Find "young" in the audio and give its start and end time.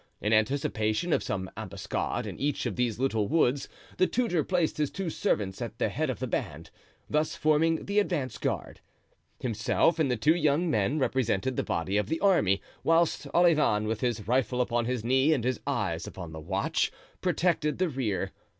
10.33-10.71